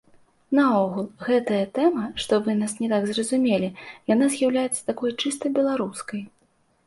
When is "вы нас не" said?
2.47-2.89